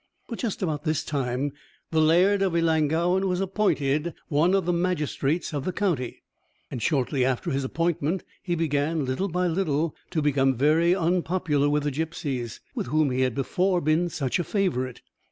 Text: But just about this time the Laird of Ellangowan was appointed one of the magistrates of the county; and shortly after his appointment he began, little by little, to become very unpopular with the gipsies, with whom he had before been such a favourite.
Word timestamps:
But 0.27 0.39
just 0.39 0.63
about 0.63 0.83
this 0.83 1.03
time 1.03 1.51
the 1.91 2.01
Laird 2.01 2.41
of 2.41 2.55
Ellangowan 2.55 3.27
was 3.27 3.39
appointed 3.39 4.15
one 4.29 4.55
of 4.55 4.65
the 4.65 4.73
magistrates 4.73 5.53
of 5.53 5.63
the 5.63 5.71
county; 5.71 6.23
and 6.71 6.81
shortly 6.81 7.23
after 7.23 7.51
his 7.51 7.63
appointment 7.63 8.23
he 8.41 8.55
began, 8.55 9.05
little 9.05 9.27
by 9.29 9.45
little, 9.45 9.93
to 10.09 10.23
become 10.23 10.55
very 10.57 10.95
unpopular 10.95 11.69
with 11.69 11.83
the 11.83 11.91
gipsies, 11.91 12.61
with 12.73 12.87
whom 12.87 13.11
he 13.11 13.21
had 13.21 13.35
before 13.35 13.79
been 13.79 14.09
such 14.09 14.39
a 14.39 14.43
favourite. 14.43 15.03